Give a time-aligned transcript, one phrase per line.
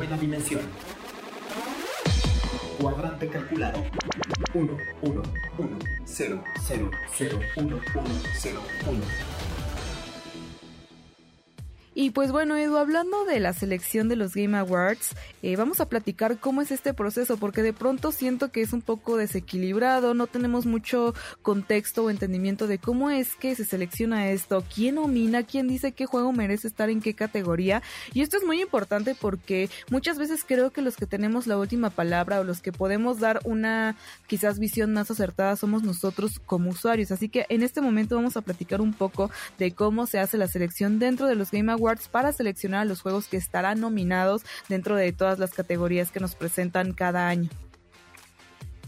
[0.00, 0.62] Novena dimensión.
[2.80, 3.84] Cuadrante calculado.
[4.54, 5.22] 1, 1,
[5.58, 7.82] 1, 0, 0, 0, 1, 1,
[8.32, 9.59] 0, 1.
[11.92, 15.88] Y pues bueno, Edu, hablando de la selección de los Game Awards, eh, vamos a
[15.88, 20.28] platicar cómo es este proceso, porque de pronto siento que es un poco desequilibrado, no
[20.28, 25.66] tenemos mucho contexto o entendimiento de cómo es que se selecciona esto, quién nomina, quién
[25.66, 27.82] dice qué juego merece estar en qué categoría.
[28.14, 31.90] Y esto es muy importante porque muchas veces creo que los que tenemos la última
[31.90, 33.96] palabra o los que podemos dar una
[34.28, 37.10] quizás visión más acertada somos nosotros como usuarios.
[37.10, 40.46] Así que en este momento vamos a platicar un poco de cómo se hace la
[40.46, 41.79] selección dentro de los Game Awards
[42.10, 46.34] para seleccionar a los juegos que estarán nominados dentro de todas las categorías que nos
[46.34, 47.48] presentan cada año.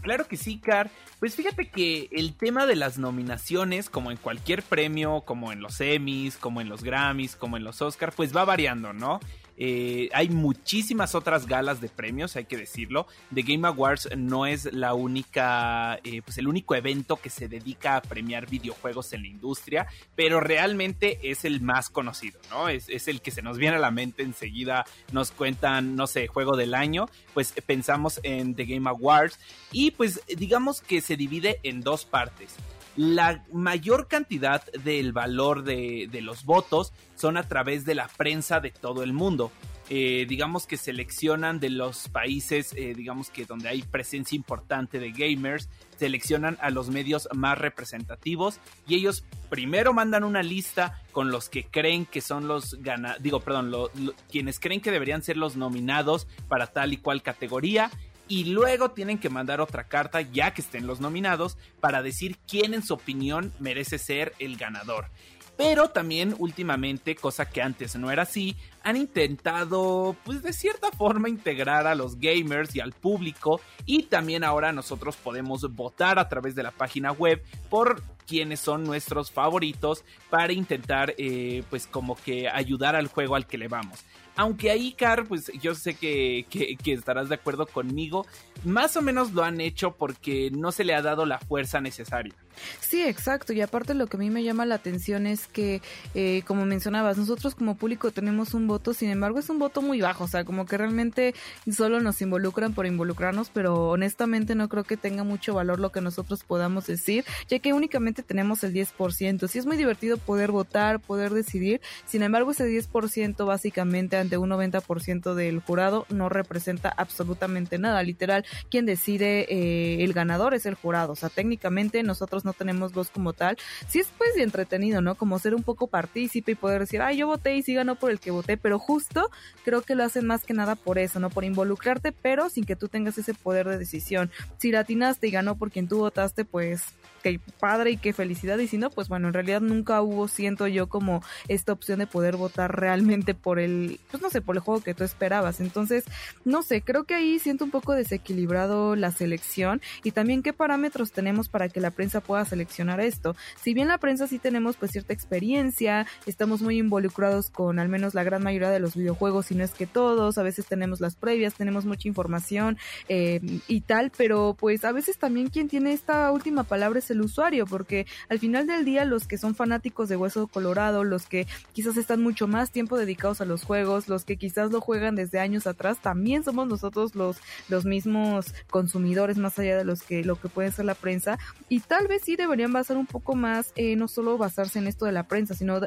[0.01, 0.91] Claro que sí, Car.
[1.19, 5.79] Pues fíjate que el tema de las nominaciones, como en cualquier premio, como en los
[5.79, 9.21] Emmys, como en los Grammys, como en los Oscars, pues va variando, ¿no?
[9.57, 13.07] Eh, hay muchísimas otras galas de premios, hay que decirlo.
[13.33, 17.95] The Game Awards no es la única, eh, pues el único evento que se dedica
[17.95, 22.69] a premiar videojuegos en la industria, pero realmente es el más conocido, ¿no?
[22.69, 26.27] Es, es el que se nos viene a la mente enseguida, nos cuentan, no sé,
[26.27, 29.39] juego del año, pues pensamos en The Game Awards
[29.71, 32.57] y pues digamos que se divide en dos partes
[32.95, 38.71] la mayor cantidad del valor de, los votos son a través de la prensa de
[38.71, 39.51] todo el mundo.
[39.89, 45.11] Eh, digamos que seleccionan de los países, eh, digamos que donde hay presencia importante de
[45.11, 45.67] gamers,
[45.97, 51.65] seleccionan a los medios más representativos y ellos primero mandan una lista con los que
[51.65, 53.91] creen que son los gana digo, perdón, lo,
[54.31, 57.91] quienes creen que deberían ser los nominados para tal y cual categoría
[58.27, 62.73] y luego tienen que mandar otra carta ya que estén los nominados para decir quién
[62.73, 65.07] en su opinión merece ser el ganador.
[65.55, 71.29] Pero también últimamente, cosa que antes no era así, han intentado, pues de cierta forma,
[71.29, 73.61] integrar a los gamers y al público.
[73.85, 78.83] Y también ahora nosotros podemos votar a través de la página web por quienes son
[78.83, 83.99] nuestros favoritos para intentar, eh, pues como que ayudar al juego al que le vamos.
[84.35, 88.25] Aunque ahí, Car, pues yo sé que, que, que, estarás de acuerdo conmigo,
[88.63, 92.33] más o menos lo han hecho porque no se le ha dado la fuerza necesaria.
[92.79, 93.53] Sí, exacto.
[93.53, 95.81] Y aparte lo que a mí me llama la atención es que,
[96.13, 100.01] eh, como mencionabas, nosotros como público tenemos un voto, sin embargo es un voto muy
[100.01, 101.33] bajo, o sea, como que realmente
[101.71, 106.01] solo nos involucran por involucrarnos, pero honestamente no creo que tenga mucho valor lo que
[106.01, 109.47] nosotros podamos decir, ya que únicamente tenemos el 10%.
[109.47, 114.49] Sí es muy divertido poder votar, poder decidir, sin embargo ese 10% básicamente ante un
[114.49, 120.75] 90% del jurado no representa absolutamente nada, literal, quien decide eh, el ganador es el
[120.75, 123.57] jurado, o sea, técnicamente nosotros no tenemos voz como tal.
[123.87, 125.15] Sí es pues de entretenido, ¿no?
[125.15, 128.11] Como ser un poco partícipe y poder decir, ay, yo voté y sí ganó por
[128.11, 129.29] el que voté, pero justo
[129.63, 131.29] creo que lo hacen más que nada por eso, ¿no?
[131.29, 134.31] Por involucrarte, pero sin que tú tengas ese poder de decisión.
[134.57, 136.83] Si latinaste y ganó por quien tú votaste, pues
[137.23, 138.59] qué padre y qué felicidad.
[138.59, 142.07] Y si no, pues bueno, en realidad nunca hubo, siento yo, como esta opción de
[142.07, 145.59] poder votar realmente por el, pues no sé, por el juego que tú esperabas.
[145.59, 146.03] Entonces,
[146.43, 151.11] no sé, creo que ahí siento un poco desequilibrado la selección y también qué parámetros
[151.11, 153.35] tenemos para que la prensa pueda seleccionar esto.
[153.61, 158.13] Si bien la prensa sí tenemos pues cierta experiencia, estamos muy involucrados con al menos
[158.13, 161.15] la gran mayoría de los videojuegos, si no es que todos, a veces tenemos las
[161.15, 162.77] previas, tenemos mucha información
[163.09, 167.21] eh, y tal, pero pues a veces también quien tiene esta última palabra es el
[167.21, 171.47] usuario, porque al final del día los que son fanáticos de Hueso Colorado, los que
[171.73, 175.39] quizás están mucho más tiempo dedicados a los juegos, los que quizás lo juegan desde
[175.39, 177.37] años atrás, también somos nosotros los,
[177.69, 181.37] los mismos consumidores más allá de los que lo que puede ser la prensa
[181.69, 185.05] y tal vez sí deberían basar un poco más, eh, no solo basarse en esto
[185.05, 185.79] de la prensa, sino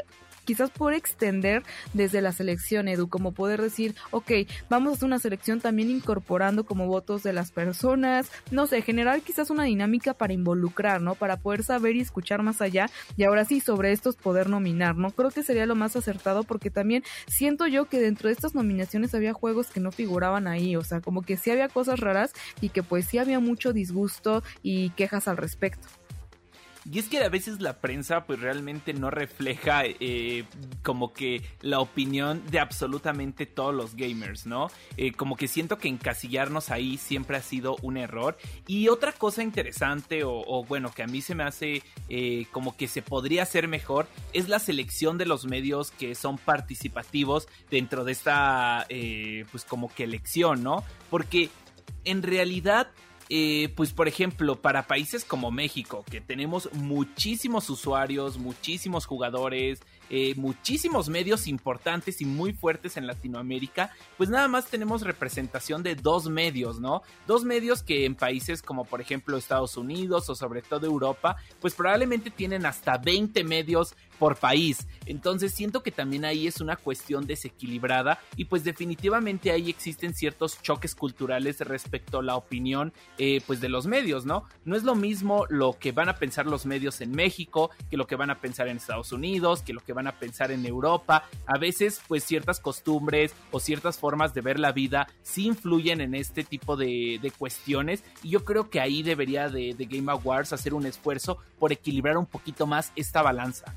[0.46, 1.62] quizás por extender
[1.92, 4.30] desde la selección, Edu, como poder decir, ok,
[4.70, 9.20] vamos a hacer una selección también incorporando como votos de las personas, no sé, generar
[9.20, 11.14] quizás una dinámica para involucrar, ¿no?
[11.16, 15.10] Para poder saber y escuchar más allá y ahora sí sobre estos poder nominar, ¿no?
[15.10, 19.14] Creo que sería lo más acertado porque también siento yo que dentro de estas nominaciones
[19.14, 22.68] había juegos que no figuraban ahí, o sea, como que sí había cosas raras y
[22.68, 25.88] que pues sí había mucho disgusto y quejas al respecto.
[26.90, 30.44] Y es que a veces la prensa pues realmente no refleja eh,
[30.82, 34.70] como que la opinión de absolutamente todos los gamers, ¿no?
[34.96, 38.38] Eh, como que siento que encasillarnos ahí siempre ha sido un error.
[38.68, 42.86] Y otra cosa interesante o, bueno que a mí se me hace eh, como que
[42.86, 48.12] se podría hacer mejor es la selección de los medios que son participativos dentro de
[48.12, 48.86] esta
[49.50, 50.84] pues como que elección, ¿no?
[51.10, 51.50] Porque
[52.04, 52.88] en realidad
[53.28, 59.80] eh, pues por ejemplo, para países como México, que tenemos muchísimos usuarios, muchísimos jugadores,
[60.10, 65.96] eh, muchísimos medios importantes y muy fuertes en Latinoamérica, pues nada más tenemos representación de
[65.96, 67.02] dos medios, ¿no?
[67.26, 71.74] Dos medios que en países como por ejemplo Estados Unidos o sobre todo Europa, pues
[71.74, 74.86] probablemente tienen hasta 20 medios por país.
[75.06, 80.60] Entonces siento que también ahí es una cuestión desequilibrada y pues definitivamente ahí existen ciertos
[80.62, 84.44] choques culturales respecto a la opinión eh, pues de los medios, ¿no?
[84.64, 88.06] No es lo mismo lo que van a pensar los medios en México que lo
[88.06, 91.24] que van a pensar en Estados Unidos, que lo que van a pensar en Europa.
[91.46, 96.14] A veces, pues ciertas costumbres o ciertas formas de ver la vida sí influyen en
[96.14, 98.02] este tipo de, cuestiones.
[98.22, 102.26] Y yo creo que ahí debería de Game Awards hacer un esfuerzo por equilibrar un
[102.26, 103.74] poquito más esta balanza.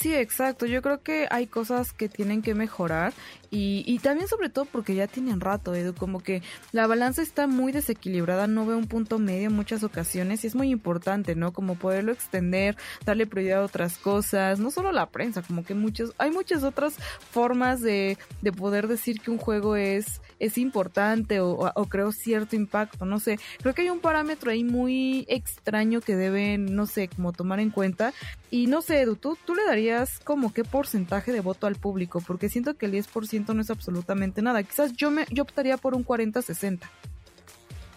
[0.00, 0.64] Sí, exacto.
[0.64, 3.12] Yo creo que hay cosas que tienen que mejorar
[3.50, 7.48] y, y, también sobre todo porque ya tienen rato, Edu, como que la balanza está
[7.48, 11.52] muy desequilibrada, no veo un punto medio en muchas ocasiones y es muy importante, ¿no?
[11.52, 16.14] Como poderlo extender, darle prioridad a otras cosas, no solo la prensa, como que muchos,
[16.16, 16.94] hay muchas otras
[17.32, 22.54] formas de, de poder decir que un juego es, es importante o, o, creo cierto
[22.54, 23.40] impacto, no sé.
[23.60, 27.70] Creo que hay un parámetro ahí muy extraño que deben, no sé, como tomar en
[27.70, 28.14] cuenta
[28.50, 29.89] y no sé, Edu, ¿tú, tú le darías
[30.24, 34.42] como qué porcentaje de voto al público, porque siento que el 10% no es absolutamente
[34.42, 34.62] nada.
[34.62, 36.80] Quizás yo me yo optaría por un 40-60.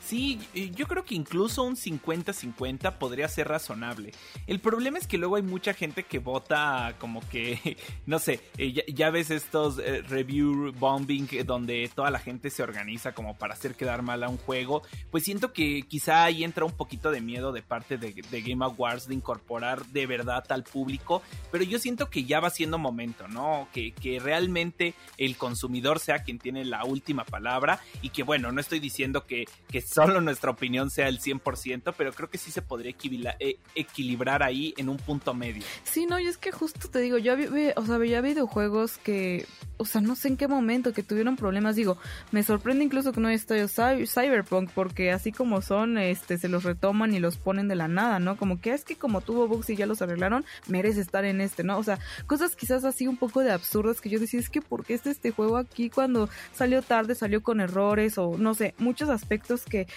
[0.06, 0.38] Sí,
[0.76, 4.12] yo creo que incluso un 50-50 podría ser razonable.
[4.48, 8.84] El problema es que luego hay mucha gente que vota como que, no sé, eh,
[8.94, 13.76] ya, ves estos eh, review bombing donde toda la gente se organiza como para hacer
[13.76, 14.82] quedar mal a un juego.
[15.10, 18.12] Pues siento que quizá ahí entra un poquito de miedo de parte de,
[18.42, 21.22] Game Awards de incorporar de verdad al público.
[21.50, 23.70] Pero yo siento que ya va siendo momento, ¿no?
[23.72, 27.80] Que, que realmente el consumidor sea quien tiene la última palabra.
[28.02, 32.12] Y que bueno, no estoy diciendo que, que solo nuestra opinión sea el 100%, pero
[32.14, 32.96] creo que sí se podría
[33.40, 35.64] eh, equilibrar ahí en un punto medio.
[35.84, 37.36] Sí, no, y es que justo te digo, yo
[37.76, 39.46] o sea, veía videojuegos que,
[39.84, 41.98] o sea, no sé en qué momento que tuvieron problemas, digo,
[42.32, 46.64] me sorprende incluso que no haya estado Cyberpunk, porque así como son, este, se los
[46.64, 48.38] retoman y los ponen de la nada, ¿no?
[48.38, 51.64] Como que es que como tuvo bugs y ya los arreglaron, merece estar en este,
[51.64, 51.78] ¿no?
[51.78, 54.86] O sea, cosas quizás así un poco de absurdas que yo decía, es que ¿por
[54.86, 59.10] qué está este juego aquí cuando salió tarde, salió con errores o no sé, muchos
[59.10, 59.88] aspectos que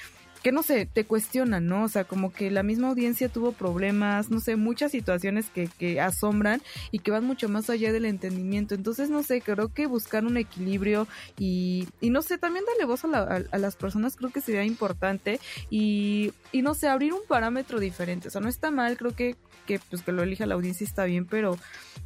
[0.47, 1.83] que no sé, te cuestionan, ¿no?
[1.83, 6.01] O sea, como que la misma audiencia tuvo problemas, no sé, muchas situaciones que, que
[6.01, 6.63] asombran
[6.93, 8.77] y que van mucho más allá del entendimiento.
[8.77, 13.05] Entonces, no sé, creo que buscar un equilibrio y, y no sé, también darle voz
[13.05, 17.81] a, a, las personas creo que sería importante y, y no sé, abrir un parámetro
[17.81, 18.29] diferente.
[18.29, 19.35] O sea, no está mal, creo que,
[19.67, 21.59] que pues que lo elija la audiencia está bien, pero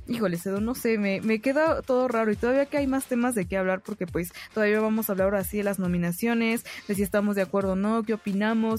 [0.09, 3.35] híjole, Cedo, no sé, me, me queda todo raro y todavía que hay más temas
[3.35, 6.95] de qué hablar porque pues todavía vamos a hablar ahora sí de las nominaciones, de
[6.95, 8.30] si estamos de acuerdo o no, qué opinamos,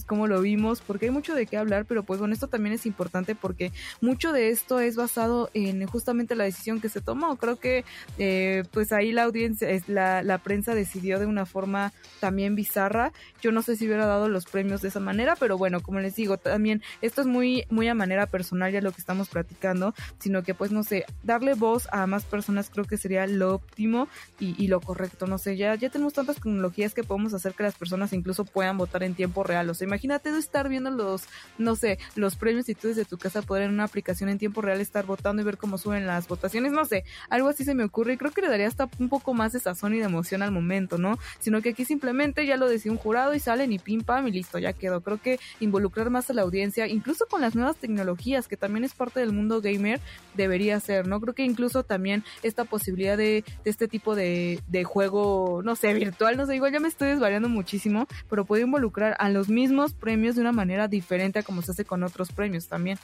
[0.06, 2.86] cómo lo vimos, porque hay mucho de qué hablar, pero pues bueno, esto también es
[2.86, 7.36] importante porque mucho de esto es basado en justamente la decisión que se tomó.
[7.38, 7.84] Creo que
[8.18, 13.12] eh, pues ahí la audiencia, la, la prensa decidió de una forma también bizarra.
[13.42, 16.16] Yo no sé si hubiera dado los premios de esa manera, pero bueno, como les
[16.16, 20.44] digo, también esto es muy, muy a manera personal ya lo que estamos platicando, sino
[20.44, 24.08] que pues no sé, darle voz a más personas creo que sería lo óptimo
[24.40, 25.28] y, lo correcto.
[25.28, 28.78] No sé, ya, ya tenemos tantas tecnologías que podemos hacer que las personas incluso puedan
[28.78, 29.70] votar en tiempo real.
[29.70, 31.24] O sea, imagínate estar viendo los,
[31.58, 34.62] no sé, los premios y tú desde tu casa poder en una aplicación en tiempo
[34.62, 36.72] real estar votando y ver cómo suben las votaciones.
[36.72, 39.34] No sé, algo así se me ocurre y creo que le daría hasta un poco
[39.34, 41.18] más de sazón y de emoción al momento, ¿no?
[41.40, 44.32] Sino que aquí simplemente ya lo decía un jurado y salen y pim pam y
[44.32, 45.02] listo, ya quedó.
[45.02, 48.94] Creo que involucrar más a la audiencia, incluso con las nuevas tecnologías, que también es
[48.94, 50.00] parte del mundo gamer,
[50.36, 51.20] debería ser, ¿no?
[51.20, 56.46] Creo que incluso también esta posibilidad de, este tipo de, juego, no sé, virtual, no
[56.46, 60.42] sé, igual ya me estoy desvariando muchísimo, pero puede involucrar a los mismos premios de
[60.42, 62.98] una manera diferente a como se hace con otros premios también.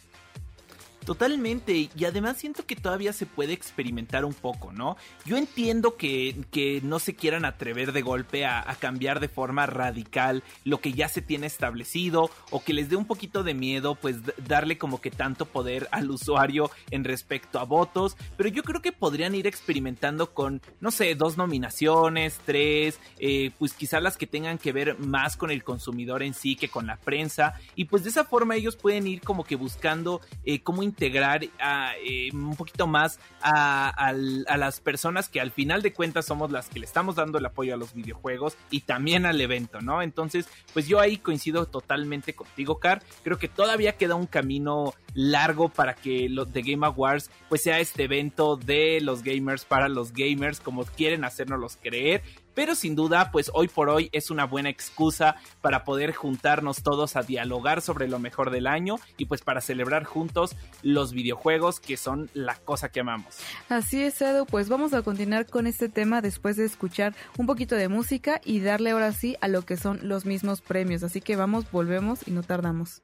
[1.07, 4.97] Totalmente, y además siento que todavía se puede experimentar un poco, ¿no?
[5.23, 10.43] Yo entiendo que, que no se quieran atrever de golpe a, cambiar de forma radical
[10.65, 14.17] lo que ya se tiene establecido o que les dé un poquito de miedo pues
[14.45, 18.91] darle como que tanto poder al usuario en respecto a votos, pero yo creo que
[18.91, 24.57] podrían ir experimentando con, no sé, dos nominaciones, tres, eh, pues quizás las que tengan
[24.57, 28.09] que ver más con el consumidor en sí que con la prensa, y pues de
[28.09, 33.19] esa forma ellos pueden ir como que buscando eh, cómo integrar eh, un poquito más
[33.41, 37.45] a, las personas que al final de cuentas somos las que le estamos dando el
[37.45, 40.01] apoyo a los videojuegos y también al evento, ¿no?
[40.01, 43.03] Entonces, pues yo ahí coincido totalmente contigo, Car.
[43.23, 47.79] Creo que todavía queda un camino largo para que los de Game Awards pues sea
[47.79, 52.21] este evento de los gamers para los gamers como quieren hacernos creer
[52.57, 57.15] pero sin duda, pues hoy por hoy es una buena excusa para poder juntarnos todos
[57.15, 61.97] a dialogar sobre lo mejor del año y pues para celebrar juntos los videojuegos que
[61.97, 63.37] son la cosa que amamos.
[63.69, 67.75] Así es, Edu, pues vamos a continuar con este tema después de escuchar un poquito
[67.75, 71.03] de música y darle ahora sí a lo que son los mismos premios.
[71.03, 73.03] Así que vamos, volvemos y no tardamos.